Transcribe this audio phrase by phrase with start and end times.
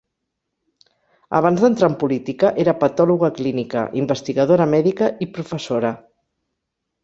[1.39, 5.97] Abans d'entrar en política era patòloga clínica, investigadora mèdica i professora.